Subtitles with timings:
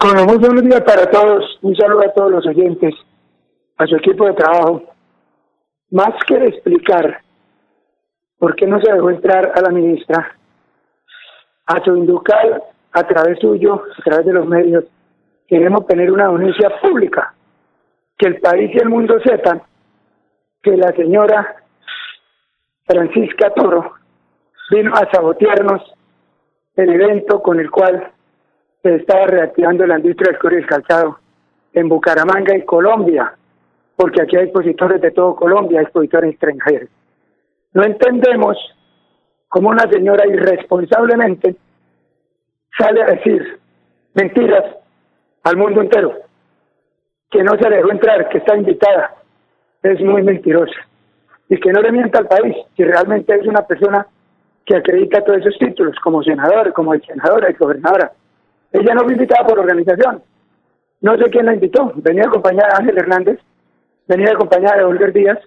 [0.00, 1.58] Con muy buenos días para todos.
[1.60, 2.94] Un saludo a todos los oyentes,
[3.78, 4.84] a su equipo de trabajo.
[5.90, 7.20] Más que explicar
[8.38, 10.38] por qué no se dejó entrar a la ministra,
[11.66, 14.84] a su inducal, a través suyo, a través de los medios,
[15.48, 17.34] queremos tener una denuncia pública,
[18.16, 19.62] que el país y el mundo sepan
[20.62, 21.56] que la señora
[22.86, 23.94] Francisca Toro
[24.70, 25.82] vino a sabotearnos
[26.76, 28.12] el evento con el cual
[28.82, 31.18] se estaba reactivando la industria del cuero y calzado
[31.72, 33.34] en Bucaramanga y Colombia,
[33.96, 36.88] porque aquí hay expositores de todo Colombia, expositores extranjeros.
[37.74, 38.56] No entendemos
[39.48, 41.56] cómo una señora irresponsablemente
[42.78, 43.58] sale a decir
[44.14, 44.64] mentiras
[45.44, 46.14] al mundo entero,
[47.30, 49.14] que no se dejó entrar, que está invitada,
[49.82, 50.80] es muy mentirosa,
[51.48, 54.06] y que no le mienta al país, si realmente es una persona
[54.64, 58.12] que acredita todos esos títulos, como senador, como senadora y gobernadora.
[58.72, 60.22] Ella no fue invitada por organización.
[61.00, 61.92] No sé quién la invitó.
[61.96, 63.38] Venía acompañada de Ángel Hernández,
[64.06, 65.38] venía acompañada de Olga Díaz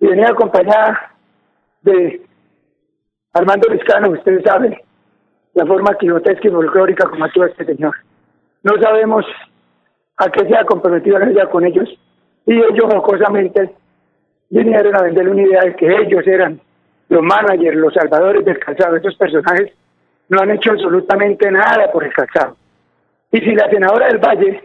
[0.00, 1.12] y venía acompañada
[1.82, 2.22] de
[3.32, 4.76] Armando Vizcano, ustedes saben
[5.54, 7.94] la forma quijotesca y folclórica como actúa este señor.
[8.62, 9.24] No sabemos
[10.16, 11.88] a qué se ha comprometido ella con ellos
[12.46, 13.74] y ellos jocosamente
[14.50, 16.60] vinieron a vender una idea de que ellos eran
[17.08, 18.96] los managers, los salvadores del calzado.
[18.96, 19.72] Estos personajes
[20.28, 22.56] no han hecho absolutamente nada por el calzado.
[23.30, 24.62] Y si la senadora del Valle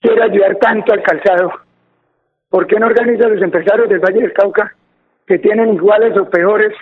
[0.00, 1.52] quiere ayudar tanto al calzado,
[2.48, 4.74] ¿por qué no organiza a los empresarios del Valle del Cauca
[5.26, 6.72] que tienen iguales o peores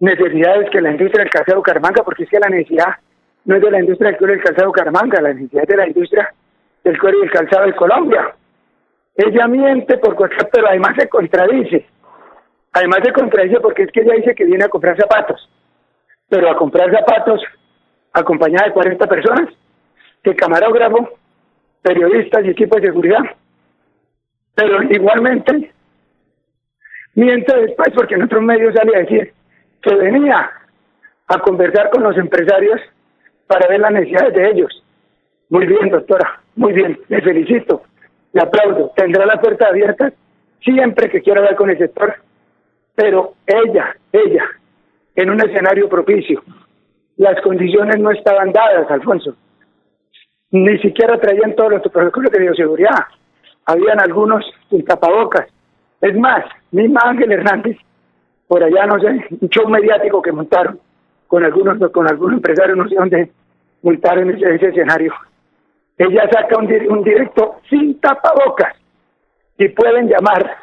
[0.00, 2.02] necesidades que la industria del calzado Caramanga?
[2.02, 2.94] Porque es que la necesidad
[3.44, 5.86] no es de la industria del cuero del calzado Caramanga, la necesidad es de la
[5.86, 6.34] industria
[6.82, 8.34] del cuero y del calzado de Colombia.
[9.16, 11.86] Ella miente por cosas, pero además se contradice.
[12.72, 15.48] Además se contradice porque es que ella dice que viene a comprar zapatos
[16.34, 17.40] pero a comprar zapatos
[18.12, 19.54] acompañada de 40 personas,
[20.20, 21.10] que camarógrafo,
[21.80, 23.20] periodistas y equipo de seguridad.
[24.56, 25.70] Pero igualmente,
[27.14, 29.32] miente después porque en otros medios sale a decir
[29.80, 30.50] que venía
[31.28, 32.80] a conversar con los empresarios
[33.46, 34.84] para ver las necesidades de ellos.
[35.50, 37.84] Muy bien, doctora, muy bien, le felicito,
[38.32, 38.90] le aplaudo.
[38.96, 40.12] Tendrá la puerta abierta
[40.64, 42.16] siempre que quiera hablar con el sector,
[42.96, 44.50] pero ella, ella,
[45.16, 46.42] en un escenario propicio.
[47.16, 49.36] Las condiciones no estaban dadas, Alfonso.
[50.50, 53.04] Ni siquiera traían todos los protocolos de bioseguridad.
[53.66, 55.46] Habían algunos sin tapabocas.
[56.00, 57.76] Es más, misma Ángel Hernández,
[58.46, 60.78] por allá, no sé, un show mediático que montaron
[61.28, 63.30] con algunos, con algunos empresarios, no sé dónde
[63.82, 65.12] multaron ese, ese escenario.
[65.96, 68.74] Ella saca un, un directo sin tapabocas
[69.56, 70.56] y pueden llamar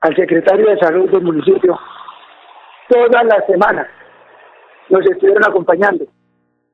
[0.00, 1.78] al secretario de salud del municipio
[2.88, 3.86] todas las semanas
[4.88, 6.04] nos estuvieron acompañando.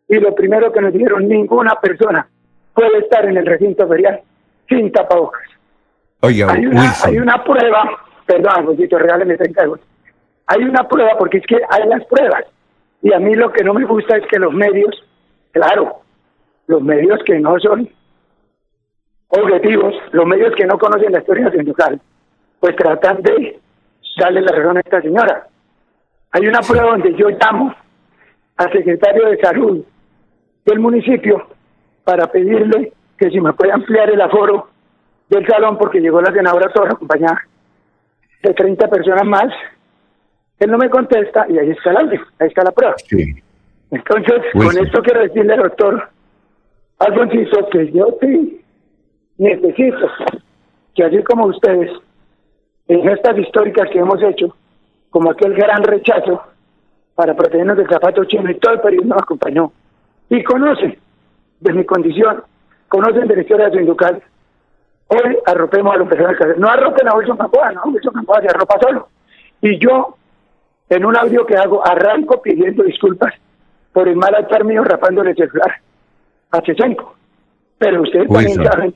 [0.09, 2.29] Y lo primero que nos dijeron, ninguna persona
[2.75, 4.21] puede estar en el recinto ferial
[4.69, 5.43] sin tapabocas.
[6.21, 9.87] Oiga, hay una, hay una prueba, perdón, Josito, regáleme 30 segundos.
[10.47, 12.45] Hay una prueba, porque es que hay las pruebas.
[13.03, 15.05] Y a mí lo que no me gusta es que los medios,
[15.51, 16.03] claro,
[16.67, 17.89] los medios que no son
[19.29, 22.01] objetivos, los medios que no conocen la historia sindical,
[22.61, 23.59] pues tratan de
[24.19, 25.47] darle la razón a esta señora.
[26.33, 27.75] Hay una prueba donde yo llamo
[28.57, 29.85] al secretario de salud
[30.65, 31.47] del municipio
[32.05, 34.69] para pedirle que si me puede ampliar el aforo
[35.29, 37.43] del salón porque llegó la senadora toda acompañada
[38.43, 39.53] de 30 personas más.
[40.59, 42.95] Él no me contesta y ahí está el audio, ahí está la prueba.
[43.91, 46.09] Entonces, con esto quiero decirle al doctor
[46.99, 48.63] Alfonso que yo te
[49.39, 50.09] necesito
[50.95, 51.91] que así como ustedes,
[52.89, 54.55] en estas históricas que hemos hecho,
[55.13, 56.43] como aquel gran rechazo
[57.15, 59.71] para protegernos del zapato chino y todo el periodismo nos acompañó.
[60.31, 60.99] Y conocen
[61.61, 62.43] de mi condición,
[62.89, 64.23] conocen de la historia de sindical.
[65.09, 66.57] Hoy arropemos a los empresarios.
[66.57, 69.09] No arropen a Wilson Campoa, no, Wilson Campoa se arropa solo.
[69.61, 70.17] Y yo,
[70.89, 73.35] en un audio que hago, arranco pidiendo disculpas
[73.93, 75.75] por el mal actuar mío rapándole el celular
[76.53, 77.15] a Chechenko.
[77.77, 78.95] Pero ustedes también saben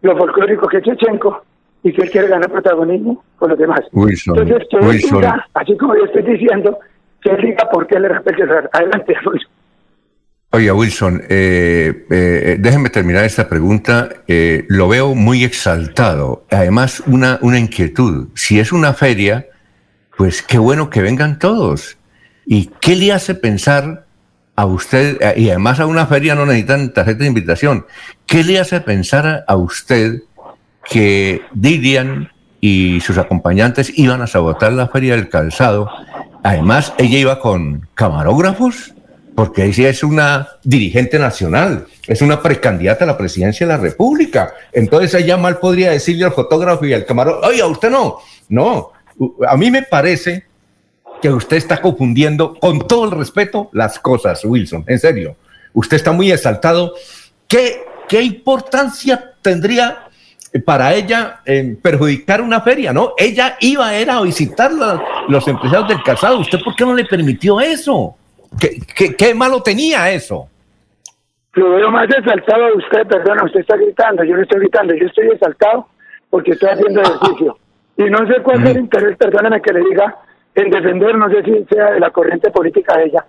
[0.00, 1.42] lo folclórico que es Chechenko
[1.82, 3.80] y que él quiere ganar protagonismo con los demás.
[3.92, 6.78] Entonces, que él así como yo estoy diciendo,
[7.22, 8.42] que él diga por qué le respete
[8.72, 9.50] Adelante, Wilson.
[10.50, 14.08] Oiga, Wilson, eh, eh, déjenme terminar esta pregunta.
[14.26, 16.46] Eh, lo veo muy exaltado.
[16.50, 18.28] Además, una, una inquietud.
[18.34, 19.46] Si es una feria,
[20.16, 21.98] pues qué bueno que vengan todos.
[22.46, 24.06] ¿Y qué le hace pensar
[24.56, 27.86] a usted, y además a una feria no necesitan tarjeta de invitación,
[28.26, 30.22] qué le hace pensar a usted
[30.88, 35.90] que Didian y sus acompañantes iban a sabotar la feria del calzado.
[36.42, 38.94] Además, ella iba con camarógrafos
[39.34, 44.52] porque ella es una dirigente nacional, es una precandidata a la presidencia de la República.
[44.72, 48.18] Entonces ella mal podría decirle al fotógrafo y al camarógrafo, oye, a usted no.
[48.48, 48.90] No,
[49.46, 50.44] a mí me parece
[51.22, 55.36] que usted está confundiendo con todo el respeto las cosas, Wilson, en serio.
[55.72, 56.94] Usted está muy exaltado.
[57.46, 60.07] ¿Qué, qué importancia tendría
[60.64, 61.40] para ella
[61.82, 63.12] perjudicar una feria, ¿no?
[63.16, 64.70] Ella iba era a visitar
[65.28, 66.38] los empresarios del calzado.
[66.38, 68.14] ¿Usted por qué no le permitió eso?
[68.58, 70.48] ¿Qué, qué, malo tenía eso?
[71.52, 75.06] Lo veo más exaltado de usted, perdona, usted está gritando, yo no estoy gritando, yo
[75.06, 75.86] estoy exaltado
[76.30, 77.58] porque estoy haciendo ejercicio.
[77.96, 80.16] Y no sé cuál es el interés, perdóname que le diga,
[80.54, 83.24] en defender, no sé si sea de la corriente política de ella,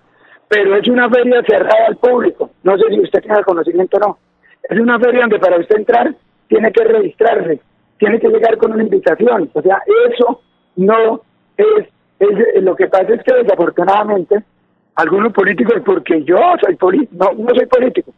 [0.48, 2.52] pero es una feria cerrada al público.
[2.64, 4.18] No sé si usted tiene conocimiento o no.
[4.64, 6.14] Es una feria donde para usted entrar
[6.50, 7.62] tiene que registrarse,
[7.98, 9.50] tiene que llegar con una invitación.
[9.54, 9.82] O sea,
[10.12, 10.42] eso
[10.76, 11.22] no
[11.56, 11.88] es,
[12.62, 14.44] lo que pasa es que desafortunadamente
[14.96, 16.78] algunos políticos, porque yo soy
[17.12, 18.12] no, no soy político,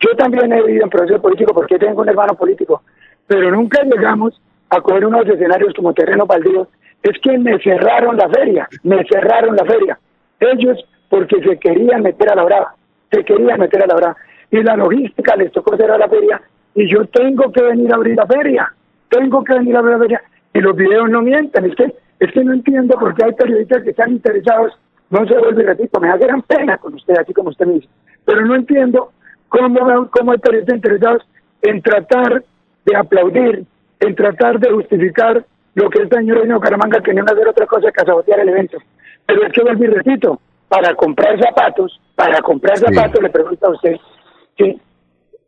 [0.00, 2.82] yo también he vivido en proceso político porque tengo un hermano político,
[3.26, 4.38] pero nunca llegamos
[4.68, 6.68] a coger unos escenarios como terreno baldío.
[7.02, 9.98] Es que me cerraron la feria, me cerraron la feria.
[10.40, 12.74] Ellos porque se querían meter a la brava,
[13.10, 14.16] se querían meter a la brava.
[14.50, 16.42] Y la logística les tocó cerrar la feria
[16.76, 18.72] y yo tengo que venir a abrir la feria,
[19.08, 22.32] tengo que venir a abrir la feria y los videos no mienten, es que, es
[22.32, 24.72] que no entiendo por qué hay periodistas que están interesados,
[25.10, 27.88] no se vuelve repito, me da gran pena con usted, así como usted me dice,
[28.26, 29.10] pero no entiendo
[29.48, 31.26] cómo, cómo hay periodistas interesados
[31.62, 32.44] en tratar
[32.84, 33.64] de aplaudir,
[34.00, 35.44] en tratar de justificar
[35.74, 38.78] lo que el señor Reino Caramanga quería hacer otra cosa que sabotear el evento.
[39.26, 43.70] Pero es que vuelvo y repito, para comprar zapatos, para comprar zapatos, le pregunto a
[43.70, 43.96] usted,
[44.56, 44.80] ¿sí?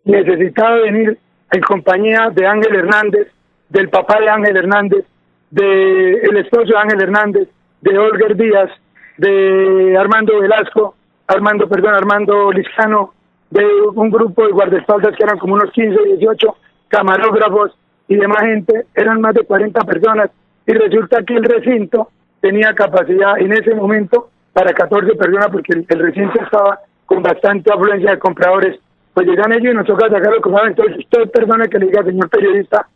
[0.09, 1.19] Necesitaba venir
[1.53, 3.29] en compañía de Ángel Hernández,
[3.69, 5.05] del papá de Ángel Hernández,
[5.51, 7.49] del esposo de Ángel Hernández,
[7.83, 8.71] de Olger Díaz,
[9.19, 10.95] de Armando Velasco,
[11.27, 13.13] Armando, perdón, Armando Lizcano,
[13.51, 13.65] de
[13.95, 16.57] un grupo de guardaespaldas que eran como unos 15, 18
[16.89, 17.77] camarógrafos
[18.09, 20.31] y demás gente, eran más de 40 personas
[20.67, 22.09] y resulta que el recinto
[22.41, 28.13] tenía capacidad en ese momento para 14 personas porque el recinto estaba con bastante afluencia
[28.13, 28.79] de compradores
[29.19, 32.31] pues llegan ellos y nos toca sacarlo como entonces usted perdone que le diga señor
[32.31, 32.87] periodista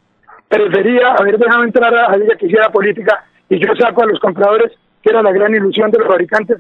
[0.49, 4.71] prefería haber dejado entrar a ella que hiciera política y yo saco a los compradores
[5.03, 6.59] que era la gran ilusión de los fabricantes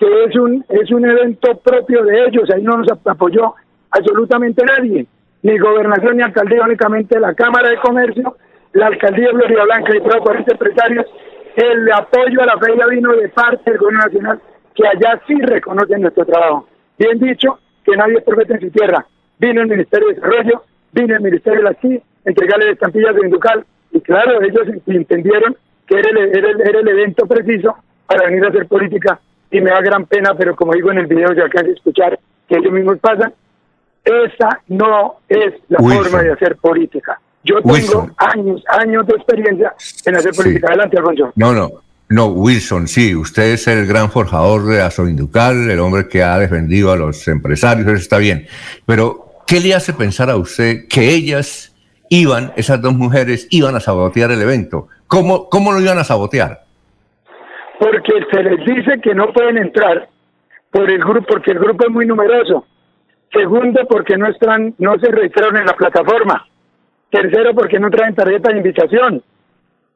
[0.00, 2.50] que es un es un evento propio de ellos.
[2.50, 3.54] Ahí no nos apoyó
[3.92, 5.06] absolutamente nadie.
[5.42, 8.36] Ni gobernación ni alcaldía únicamente la cámara de comercio
[8.72, 11.06] la alcaldía de Florida Blanca y todos 40 empresarios.
[11.54, 14.40] El apoyo a la feria vino de parte del gobierno nacional
[14.74, 16.66] que allá sí reconocen nuestro trabajo.
[16.98, 19.06] Bien dicho que nadie es profeta en su tierra.
[19.38, 23.64] Vino el Ministerio de Desarrollo, vino el Ministerio de la CI, entregarle estampillas de Inducal,
[23.92, 27.76] y claro, ellos entendieron que era el, era, el, evento preciso
[28.06, 29.20] para venir a hacer política,
[29.50, 32.18] y me da gran pena, pero como digo en el video, ya acabo de escuchar
[32.48, 33.32] que ellos mismos pasan,
[34.04, 37.20] esa no es la forma de hacer política.
[37.42, 39.74] Yo tengo años, años de experiencia
[40.06, 40.68] en hacer política.
[40.68, 41.32] Adelante, Alfonso.
[41.36, 41.70] No, no,
[42.08, 46.92] no, Wilson, sí, usted es el gran forjador de Azoinducal, el hombre que ha defendido
[46.92, 48.46] a los empresarios, eso está bien.
[48.84, 51.74] Pero, ¿qué le hace pensar a usted que ellas
[52.10, 54.88] iban, esas dos mujeres, iban a sabotear el evento?
[55.06, 56.64] ¿Cómo, cómo lo iban a sabotear?
[57.78, 60.08] Porque se les dice que no pueden entrar
[60.70, 62.66] por el grupo, porque el grupo es muy numeroso.
[63.32, 66.46] Segundo, porque no están, no se registraron en la plataforma.
[67.10, 69.22] Tercero, porque no traen tarjeta de invitación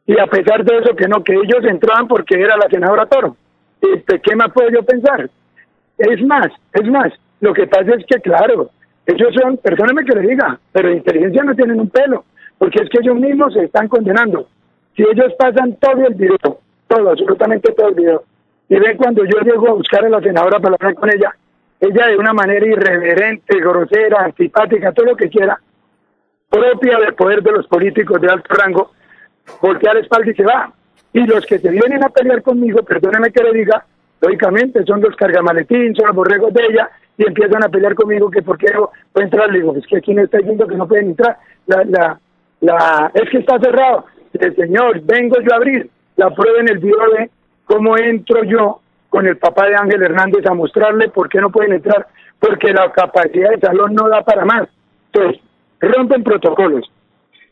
[0.08, 3.36] y a pesar de eso que no, que ellos entraban porque era la senadora Toro.
[3.80, 5.28] Este, ¿Qué más puedo yo pensar?
[5.98, 8.70] Es más, es más, lo que pasa es que claro,
[9.04, 12.24] ellos son, perdóneme que le diga, pero de inteligencia no tienen un pelo,
[12.56, 14.48] porque es que ellos mismos se están condenando.
[14.96, 18.22] Si ellos pasan todo el video, todo, absolutamente todo el video,
[18.70, 21.36] y ven cuando yo llego a buscar a la senadora para hablar con ella,
[21.80, 25.60] ella de una manera irreverente, grosera, antipática, todo lo que quiera,
[26.48, 28.92] propia del poder de los políticos de alto rango,
[29.60, 30.72] voltea la espalda y se va.
[31.12, 33.84] Y los que se vienen a pelear conmigo, perdóneme que le diga,
[34.20, 38.42] lógicamente son los cargamaletín, son los borregos de ella, y empiezan a pelear conmigo que
[38.42, 39.50] por qué no puede entrar.
[39.50, 41.38] Le digo, es que aquí no está diciendo que no pueden entrar.
[41.66, 42.20] La, la,
[42.60, 44.06] la, es que está cerrado.
[44.34, 45.90] El señor, vengo yo a abrir.
[46.16, 47.30] La prueba en el video de
[47.64, 51.72] cómo entro yo con el papá de Ángel Hernández a mostrarle por qué no pueden
[51.72, 52.06] entrar,
[52.38, 54.68] porque la capacidad del salón no da para más.
[55.12, 55.40] Entonces,
[55.80, 56.90] rompen protocolos,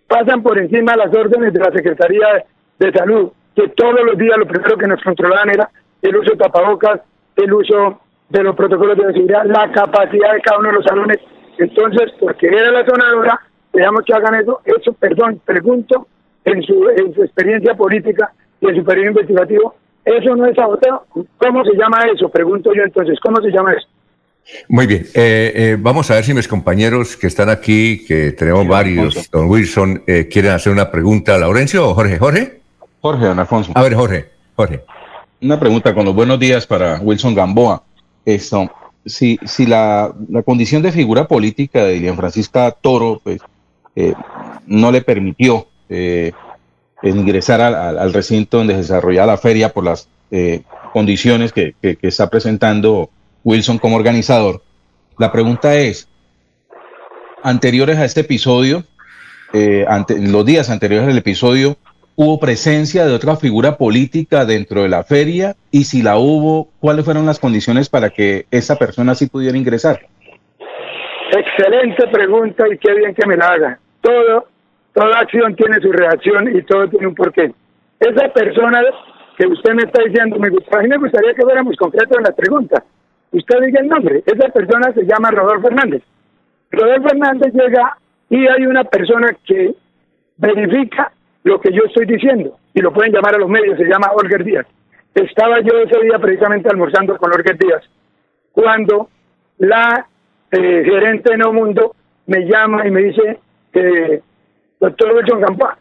[0.07, 2.45] pasan por encima las órdenes de la Secretaría
[2.79, 5.71] de Salud, que todos los días lo primero que nos controlaban era
[6.03, 7.01] el uso de tapabocas,
[7.37, 11.19] el uso de los protocolos de seguridad, la capacidad de cada uno de los salones.
[11.59, 13.41] Entonces, porque era la sonadora,
[13.73, 14.61] dejamos que hagan eso.
[14.65, 16.07] Eso, perdón, pregunto,
[16.45, 21.05] en su, en su experiencia política y en su periodo investigativo, ¿eso no es saboteo?
[21.39, 22.29] ¿Cómo se llama eso?
[22.29, 23.89] Pregunto yo entonces, ¿cómo se llama eso?
[24.69, 28.67] Muy bien, eh, eh, vamos a ver si mis compañeros que están aquí, que tenemos
[28.67, 32.19] varios, don Wilson, eh, quieren hacer una pregunta a Laurencio o Jorge.
[32.19, 32.61] ¿Jorge?
[33.01, 33.73] Jorge, don Alfonso.
[33.75, 34.83] A ver, Jorge, Jorge.
[35.41, 37.83] Una pregunta con los buenos días para Wilson Gamboa.
[38.25, 38.71] Esto,
[39.05, 40.13] si, si la,
[40.45, 43.41] condición de figura política de Lilian Francisca Toro pues,
[44.67, 45.67] no le permitió
[47.03, 50.09] ingresar al, recinto donde se desarrolla la feria por las
[50.93, 53.11] condiciones que, que está presentando
[53.47, 54.61] Wilson como organizador.
[55.19, 56.11] La pregunta es,
[57.45, 58.83] anteriores a este episodio,
[59.55, 61.77] eh, en los días anteriores al episodio,
[62.17, 65.55] ¿hubo presencia de otra figura política dentro de la feria?
[65.71, 70.01] Y si la hubo, ¿cuáles fueron las condiciones para que esa persona sí pudiera ingresar?
[71.31, 73.79] Excelente pregunta y qué bien que me la haga.
[74.01, 74.49] Todo,
[74.93, 77.53] toda acción tiene su reacción y todo tiene un porqué.
[78.01, 78.83] Esa persona
[79.39, 82.83] que usted me está diciendo, me gustaría, me gustaría que fuéramos concretos en la pregunta
[83.37, 86.03] usted diga el nombre, esa persona se llama Rodolfo Hernández.
[86.71, 87.97] Rodolfo Hernández llega
[88.31, 89.75] y hay una persona que
[90.37, 91.13] verifica
[91.45, 94.45] lo que yo estoy diciendo y lo pueden llamar a los medios, se llama Olger
[94.45, 94.67] Díaz.
[95.15, 97.83] Estaba yo ese día precisamente almorzando con Olger Díaz
[98.53, 99.09] cuando
[99.59, 100.07] la
[100.51, 101.95] eh, gerente de No Mundo
[102.27, 103.39] me llama y me dice,
[103.75, 104.21] eh,
[104.81, 105.79] doctor Wilson Campa,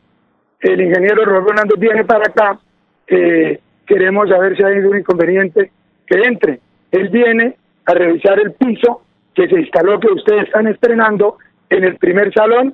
[0.59, 2.59] el ingeniero Rodolfo Hernández viene para acá,
[3.07, 5.71] eh, queremos saber si hay algún inconveniente
[6.05, 6.59] que entre
[6.95, 9.01] él viene a revisar el piso
[9.33, 11.37] que se instaló que ustedes están estrenando
[11.69, 12.73] en el primer salón,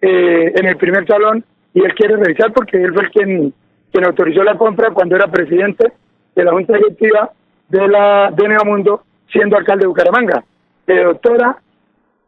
[0.00, 1.44] eh, en el primer salón,
[1.74, 3.52] y él quiere revisar porque él fue quien,
[3.90, 5.92] quien autorizó la compra cuando era presidente
[6.34, 7.30] de la Junta Directiva
[7.68, 10.44] de la de Mundo, siendo alcalde de Bucaramanga.
[10.86, 11.56] Doctora,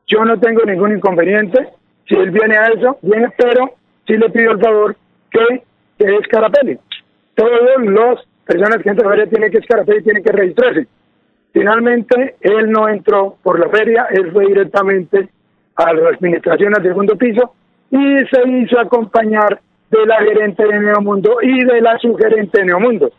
[0.06, 1.68] yo no tengo ningún inconveniente,
[2.08, 3.72] si él viene a eso, viene, pero
[4.06, 4.96] sí le pido el favor
[5.30, 5.62] que,
[5.98, 6.78] que escarapele.
[7.34, 10.86] Todos los personas que entran tienen que escarapele y tienen que registrarse.
[11.54, 15.28] Finalmente, él no entró por la feria, él fue directamente
[15.76, 17.54] a la administración al segundo piso
[17.92, 23.12] y se hizo acompañar de la gerente de Neomundo y de la subgerente de Neomundo.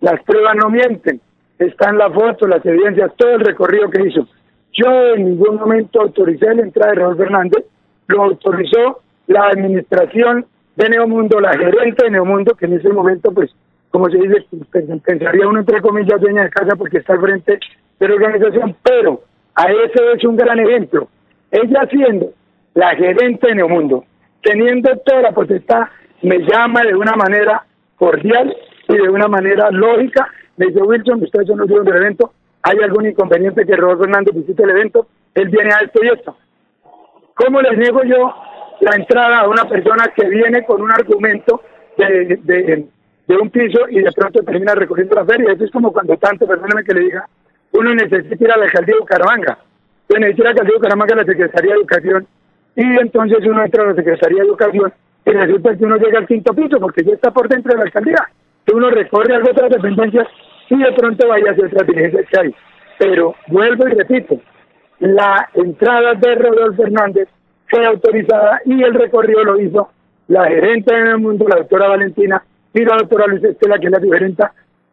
[0.00, 1.20] Las pruebas no mienten,
[1.60, 4.26] están las fotos, las evidencias, todo el recorrido que hizo.
[4.72, 7.66] Yo en ningún momento autoricé la entrada de Raúl Fernández,
[8.08, 13.54] lo autorizó la administración de Neomundo, la gerente de Neomundo, que en ese momento pues
[13.90, 14.46] como se dice,
[15.04, 17.58] pensaría uno entre comillas dueña de casa porque está al frente
[17.98, 19.22] de la organización, pero
[19.54, 21.08] a ese es un gran ejemplo.
[21.50, 22.32] Ella siendo
[22.74, 24.04] la gerente de Neomundo,
[24.42, 25.84] teniendo toda la potestad,
[26.22, 27.64] me llama de una manera
[27.96, 28.54] cordial
[28.88, 30.28] y de una manera lógica.
[30.56, 34.34] Me dice, Wilson, ustedes son los dueños del evento, ¿hay algún inconveniente que Rodolfo Hernández
[34.34, 35.06] visite el evento?
[35.34, 36.36] Él viene a esto y esto.
[37.34, 38.34] ¿Cómo les niego yo
[38.80, 41.62] la entrada a una persona que viene con un argumento
[41.96, 42.86] de, de,
[43.26, 45.52] de un piso y de pronto termina recorriendo la feria.
[45.52, 47.28] Eso es como cuando tanto, perdóneme que le diga,
[47.72, 49.58] uno necesita ir a la alcaldía de Bucaramanga.
[50.08, 52.26] Uno necesita ir a la alcaldía de Bucaramanga a la Secretaría de Educación
[52.76, 54.92] y entonces uno entra a la Secretaría de Educación
[55.24, 57.84] y resulta que uno llega al quinto piso porque ya está por dentro de la
[57.84, 58.28] alcaldía.
[58.64, 60.28] Que uno recorre algo otras dependencias
[60.70, 62.54] y de pronto vaya hacia otras diligencias que hay.
[62.98, 64.40] Pero vuelvo y repito,
[65.00, 67.28] la entrada de Rodolfo Fernández
[67.68, 69.88] fue autorizada y el recorrido lo hizo
[70.28, 72.42] la gerente del mundo, la doctora Valentina,
[72.76, 74.44] y la doctora Luis Estela, que es la diferente,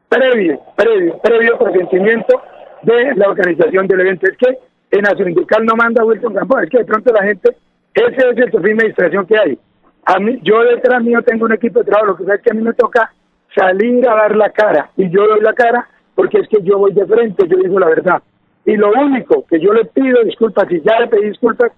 [0.07, 2.41] previo, previo, previo consentimiento
[2.83, 4.27] de la organización del evento.
[4.27, 4.57] Es que
[4.91, 7.55] en la sindical no manda Wilson Campos, es que de pronto la gente,
[7.93, 9.59] ese es el sofisma de administración que hay.
[10.05, 12.51] A mí, yo detrás mío tengo un equipo de trabajo, lo que pasa es que
[12.51, 13.11] a mí me toca
[13.53, 16.93] salir a dar la cara, y yo doy la cara porque es que yo voy
[16.93, 18.21] de frente, yo digo la verdad.
[18.65, 21.71] Y lo único que yo le pido disculpas, y ya le pedí disculpas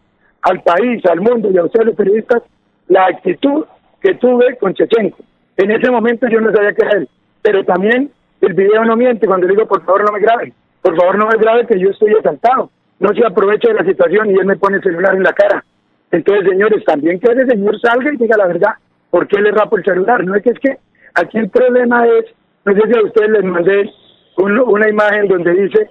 [0.43, 2.43] al país, al mundo y a ustedes los periodistas,
[2.89, 3.65] la actitud
[4.01, 5.17] que tuve con Chechenko.
[5.57, 7.09] En ese momento yo no sabía que era él,
[7.41, 10.95] pero también el video no miente cuando le digo, por favor no me graben, por
[10.95, 12.69] favor no me graben que yo estoy asaltado,
[12.99, 15.63] no se aproveche de la situación y él me pone el celular en la cara.
[16.11, 18.71] Entonces, señores, también que ese señor salga y diga la verdad,
[19.09, 20.23] ¿por qué le rapo el celular?
[20.23, 20.77] No es que es que
[21.13, 22.25] aquí el problema es,
[22.65, 23.89] no sé si a ustedes les mandé
[24.37, 25.89] una imagen donde dice,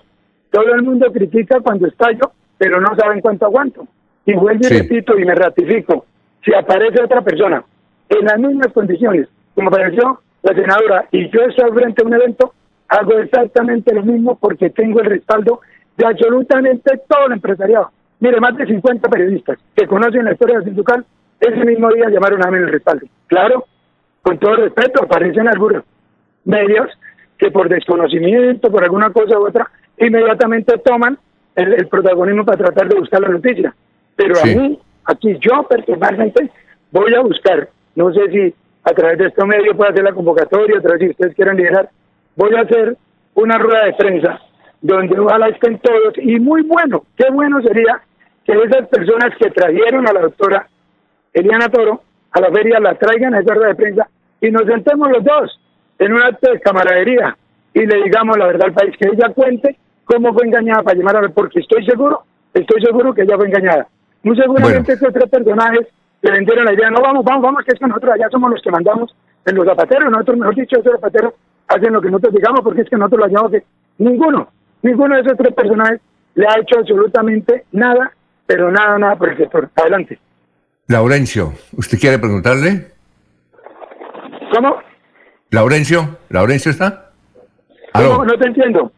[0.50, 3.86] todo el mundo critica cuando estallo, pero no saben cuánto aguanto.
[4.26, 6.06] Y vuelvo y repito y me ratifico,
[6.44, 7.64] si aparece otra persona
[8.08, 12.52] en las mismas condiciones, como pareció la senadora, y yo estoy frente a un evento,
[12.88, 15.60] hago exactamente lo mismo porque tengo el respaldo
[15.96, 17.90] de absolutamente todo el empresariado.
[18.20, 21.04] Mire, más de 50 periodistas que conocen la historia del sindical,
[21.40, 23.06] ese mismo día llamaron a mí el respaldo.
[23.26, 23.66] Claro,
[24.22, 25.84] con todo respeto, aparecen algunos
[26.44, 26.88] medios
[27.38, 31.18] que por desconocimiento, por alguna cosa u otra, inmediatamente toman
[31.54, 33.74] el, protagonismo para tratar de buscar la noticia.
[34.16, 36.50] Pero a mí, aquí yo personalmente
[36.90, 38.54] voy a buscar, no sé si
[38.84, 41.56] a través de este medio puede hacer la convocatoria, a través de si ustedes quieren
[41.56, 41.88] liderar,
[42.36, 42.96] voy a hacer
[43.34, 44.40] una rueda de prensa
[44.80, 48.02] donde ojalá estén todos, y muy bueno, qué bueno sería
[48.44, 50.68] que esas personas que trajeron a la doctora
[51.32, 54.08] Eliana Toro a la feria la traigan a esa rueda de prensa
[54.40, 55.58] y nos sentemos los dos
[55.98, 57.36] en un acto de camaradería
[57.72, 61.16] y le digamos la verdad al país, que ella cuente cómo fue engañada para llamar
[61.16, 63.86] a porque estoy seguro, estoy seguro que ella fue engañada.
[64.22, 65.86] Muy seguramente estos tres personajes
[66.24, 68.62] le vendieron la idea, no vamos, vamos, vamos, que es que nosotros allá somos los
[68.62, 69.14] que mandamos
[69.44, 71.34] en los zapateros, nosotros, mejor dicho, esos zapateros
[71.68, 73.64] hacen lo que nosotros digamos, porque es que nosotros lo hallamos que
[73.98, 74.48] ninguno,
[74.80, 76.00] ninguno de esos tres personajes
[76.34, 78.10] le ha hecho absolutamente nada,
[78.46, 79.68] pero nada, nada por el sector.
[79.74, 80.18] Adelante.
[80.86, 82.86] Laurencio, ¿usted quiere preguntarle?
[84.54, 84.76] ¿Cómo?
[85.50, 87.10] Laurencio, ¿Laurencio está?
[87.92, 88.24] ¿Cómo?
[88.24, 88.90] No te entiendo.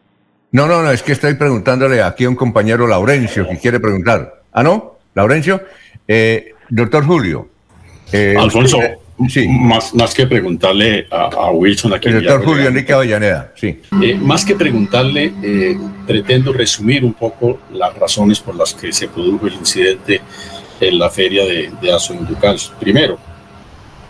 [0.53, 4.43] No, no, no, es que estoy preguntándole aquí a un compañero Laurencio que quiere preguntar.
[4.53, 4.95] ¿Ah, no?
[5.13, 5.59] Laurencio.
[6.07, 7.49] Eh, doctor Julio.
[8.11, 8.79] Eh, Alfonso,
[9.27, 9.47] sí.
[9.47, 12.07] más, más que preguntarle a, Wilson aquí.
[12.07, 13.81] El doctor Julio Enrique Avellaneda, sí.
[14.01, 15.33] Eh, más que preguntarle,
[16.05, 20.21] pretendo resumir un poco las razones por las que se produjo el incidente
[20.79, 22.57] en la feria de, de Azoinducal.
[22.79, 23.17] Primero,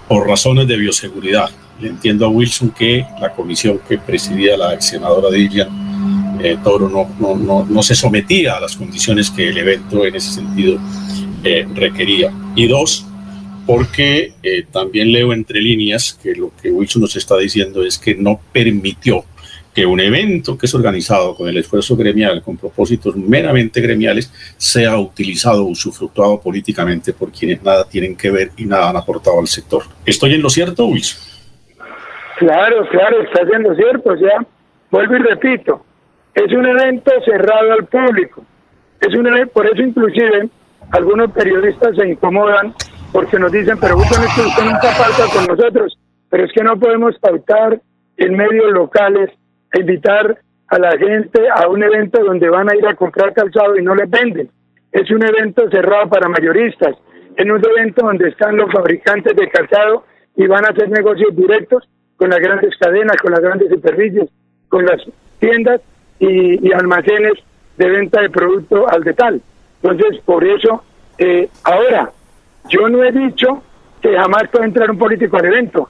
[0.07, 1.49] por razones de bioseguridad.
[1.79, 6.89] Le entiendo a Wilson que la comisión que presidía la ex senadora Dilian eh, Toro
[6.89, 10.79] no, no, no, no, se sometía a las condiciones que el evento en ese sentido
[11.47, 12.31] eh, requería.
[12.55, 13.05] Y dos,
[13.65, 18.15] porque eh, también leo entre líneas que lo que Wilson nos está diciendo es que
[18.15, 19.23] no permitió
[19.73, 24.97] que un evento que es organizado con el esfuerzo gremial, con propósitos meramente gremiales, sea
[24.97, 29.83] utilizado usufructuado políticamente por quienes nada tienen que ver y nada han aportado al sector.
[30.03, 31.19] ¿Estoy en lo cierto, Wilson?
[32.39, 34.17] Claro, claro, está siendo cierto.
[34.17, 34.45] Sea,
[34.89, 35.85] vuelvo y repito,
[36.33, 38.43] es un evento cerrado al público.
[38.99, 40.49] Es un evento, por eso inclusive
[40.91, 42.73] algunos periodistas se incomodan
[43.11, 45.97] porque nos dicen, pero usted, usted nunca falta con nosotros,
[46.29, 47.81] pero es que no podemos pautar
[48.17, 49.29] en medios locales
[49.73, 53.83] invitar a la gente a un evento donde van a ir a comprar calzado y
[53.83, 54.49] no les venden.
[54.91, 56.95] Es un evento cerrado para mayoristas,
[57.37, 60.03] en un evento donde están los fabricantes de calzado
[60.35, 64.29] y van a hacer negocios directos con las grandes cadenas, con las grandes superficies,
[64.69, 65.01] con las
[65.39, 65.81] tiendas
[66.19, 67.33] y, almacenes
[67.77, 69.41] de venta de producto al detal.
[69.81, 70.83] Entonces, por eso,
[71.17, 72.11] eh, ahora,
[72.69, 73.63] yo no he dicho
[74.01, 75.89] que jamás puede entrar un político al evento.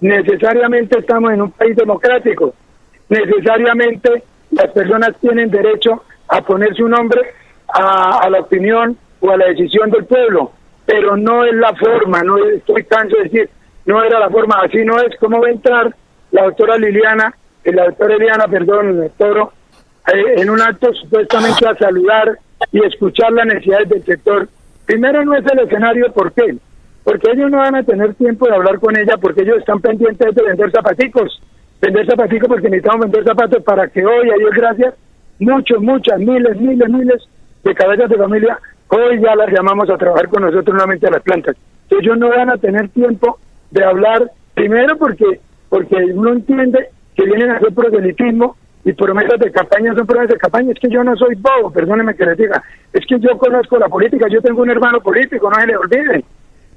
[0.00, 2.54] Necesariamente estamos en un país democrático
[3.08, 7.20] necesariamente las personas tienen derecho a poner su nombre
[7.68, 10.52] a, la opinión o a la decisión del pueblo,
[10.84, 13.50] pero no es la forma, no estoy canso de decir,
[13.84, 15.94] no era la forma, así no es como va a entrar
[16.32, 19.52] la doctora Liliana, eh, la doctora Liliana, perdón, el Toro,
[20.12, 22.38] eh, en un acto supuestamente a saludar
[22.72, 24.48] y escuchar las necesidades del sector.
[24.86, 26.56] Primero no es el escenario, ¿por qué?
[27.04, 30.34] Porque ellos no van a tener tiempo de hablar con ella porque ellos están pendientes
[30.34, 31.40] de vender zapaticos
[31.80, 34.94] vender zapatos porque necesitamos vender zapatos para que hoy, a Dios gracias,
[35.38, 37.28] muchos, muchas, miles, miles, miles
[37.64, 41.22] de cabezas de familia, hoy ya las llamamos a trabajar con nosotros nuevamente a las
[41.22, 41.56] plantas.
[41.90, 43.38] Ellos no van a tener tiempo
[43.70, 49.50] de hablar, primero porque porque uno entiende que vienen a hacer proselitismo y promesas de
[49.50, 50.70] campaña son promesas de campaña.
[50.70, 52.62] Es que yo no soy bobo, perdóneme que les diga.
[52.92, 56.24] Es que yo conozco la política, yo tengo un hermano político, no se le olviden.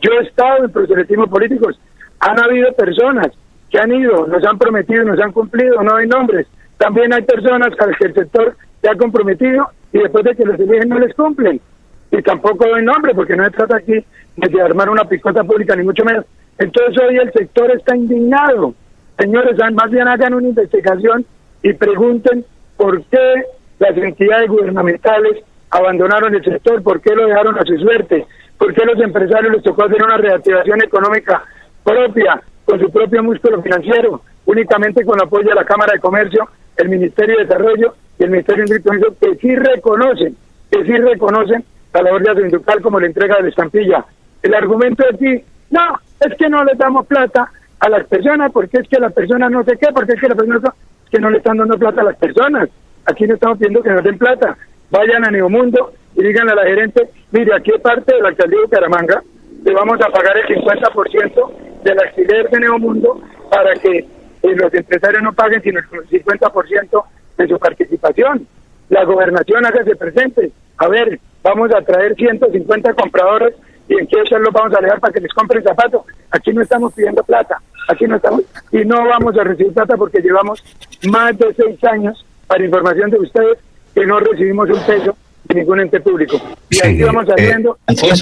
[0.01, 1.79] Yo he estado en proselitismo políticos.
[2.21, 3.27] Han habido personas
[3.69, 6.47] que han ido, nos han prometido, nos han cumplido, no hay nombres.
[6.79, 10.89] También hay personas que el sector se ha comprometido y después de que los eligen
[10.89, 11.61] no les cumplen.
[12.09, 14.03] Y tampoco doy nombre porque no se trata aquí
[14.35, 16.25] de armar una picota pública, ni mucho menos.
[16.57, 18.73] Entonces hoy el sector está indignado.
[19.19, 21.23] Señores, más bien hagan una investigación
[21.63, 22.45] y pregunten
[22.77, 23.43] por qué
[23.79, 28.25] las entidades gubernamentales abandonaron el sector, por qué lo dejaron a su suerte,
[28.57, 31.43] por qué los empresarios les tocó hacer una reactivación económica
[31.83, 36.47] propia, con su propio músculo financiero, únicamente con el apoyo de la Cámara de Comercio,
[36.77, 40.37] el Ministerio de Desarrollo y el Ministerio de Industria, que sí reconocen,
[40.71, 44.05] que sí reconocen la labor de industrial como la entrega de la estampilla.
[44.43, 48.77] El argumento de aquí, no, es que no le damos plata a las personas, porque
[48.81, 50.73] es que las personas no sé qué, porque es que las personas no,
[51.11, 52.69] que no le están dando plata a las personas.
[53.05, 54.57] Aquí no estamos pidiendo que nos den plata.
[54.91, 58.69] Vayan a Neomundo y digan a la gerente, mire, aquí parte de la alcaldía de
[58.69, 59.23] Caramanga
[59.63, 61.51] le vamos a pagar el 50%
[61.83, 67.03] del alquiler de Neomundo para que eh, los empresarios no paguen sino el 50%
[67.37, 68.47] de su participación.
[68.89, 70.51] La gobernación hágase presente.
[70.77, 73.55] A ver, vamos a traer 150 compradores
[73.87, 76.03] y en qué los vamos a dejar para que les compren zapatos.
[76.31, 80.21] Aquí no estamos pidiendo plata, aquí no estamos, y no vamos a recibir plata porque
[80.21, 80.63] llevamos
[81.09, 83.57] más de seis años, para información de ustedes,
[83.93, 85.15] que no recibimos un peso
[85.53, 86.37] ningún ente público.
[86.69, 87.57] Y aquí vamos eh,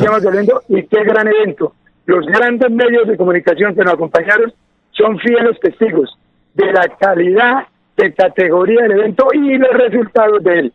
[0.05, 1.73] vamos saliendo, y qué gran evento.
[2.05, 4.53] Los grandes medios de comunicación que nos acompañaron
[4.91, 6.17] son fieles testigos
[6.53, 7.67] de la calidad
[7.97, 10.73] de categoría del evento y los resultados de él.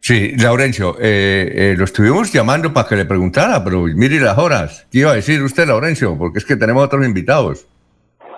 [0.00, 4.86] Sí, Laurencio, eh, eh, lo estuvimos llamando para que le preguntara, pero mire las horas.
[4.92, 6.18] ¿Qué iba a decir usted, Laurencio?
[6.18, 7.66] Porque es que tenemos otros invitados.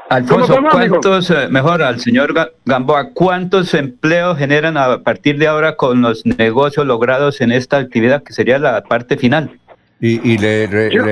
[0.09, 2.33] Alfonso, ¿cuántos, eh, mejor al señor
[2.64, 8.23] Gamboa, cuántos empleos generan a partir de ahora con los negocios logrados en esta actividad
[8.23, 9.59] que sería la parte final?
[9.99, 10.69] Y, le,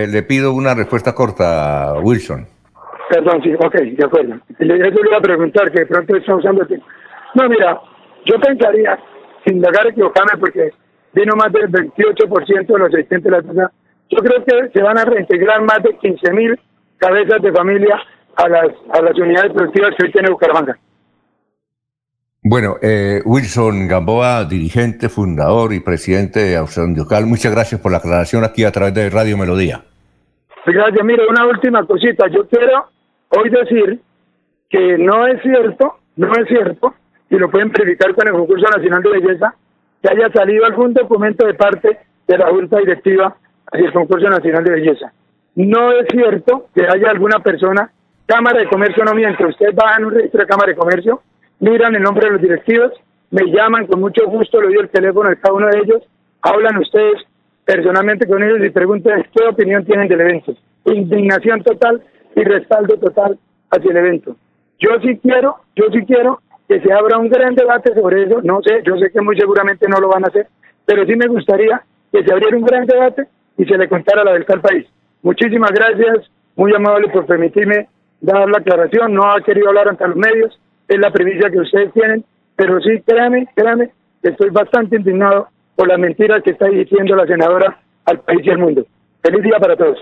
[0.06, 2.46] le, pido una respuesta corta, Wilson.
[3.08, 4.34] Perdón, sí, ok, de acuerdo.
[4.58, 6.86] Le, le iba a preguntar que de pronto está usando el tiempo.
[7.34, 7.80] No, mira,
[8.26, 8.98] yo pensaría,
[9.44, 10.70] sin llegar a equivocarme, porque
[11.14, 13.70] vino más del 28% de los asistentes de la ciudad,
[14.10, 16.60] yo creo que se van a reintegrar más de 15 mil
[16.98, 18.00] cabezas de familia
[18.36, 20.78] a las, a las unidades productivas que hoy tiene Bucaramanga.
[22.46, 28.44] Bueno, eh, Wilson Gamboa, dirigente, fundador y presidente de Austrandiocal, muchas gracias por la aclaración
[28.44, 29.82] aquí a través de Radio Melodía.
[30.66, 32.26] Gracias, mire, una última cosita.
[32.28, 32.86] Yo quiero
[33.30, 34.00] hoy decir
[34.68, 36.94] que no es cierto, no es cierto,
[37.30, 39.54] y lo pueden verificar con el Concurso Nacional de Belleza,
[40.02, 43.36] que haya salido algún documento de parte de la Junta Directiva
[43.72, 45.12] hacia el Concurso Nacional de Belleza.
[45.54, 47.90] No es cierto que haya alguna persona
[48.26, 51.20] Cámara de Comercio no miente, usted va en un registro de Cámara de Comercio,
[51.60, 52.92] miran el nombre de los directivos,
[53.30, 56.02] me llaman con mucho gusto, le doy el teléfono de cada uno de ellos,
[56.40, 57.22] hablan ustedes
[57.64, 60.54] personalmente con ellos y pregunten qué opinión tienen del evento.
[60.86, 62.02] Indignación total
[62.34, 63.38] y respaldo total
[63.70, 64.36] hacia el evento.
[64.78, 68.62] Yo sí quiero, yo sí quiero que se abra un gran debate sobre eso, no
[68.62, 70.46] sé, yo sé que muy seguramente no lo van a hacer,
[70.86, 73.26] pero sí me gustaría que se abriera un gran debate
[73.58, 74.86] y se le contara la verdad al país.
[75.22, 77.88] Muchísimas gracias, muy amable por permitirme
[78.24, 80.58] dar la aclaración, no ha querido hablar ante los medios,
[80.88, 82.24] es la primicia que ustedes tienen,
[82.56, 83.90] pero sí, créame, créame,
[84.22, 88.58] estoy bastante indignado por las mentiras que está diciendo la senadora al país y al
[88.58, 88.86] mundo.
[89.22, 89.98] Feliz día para todos.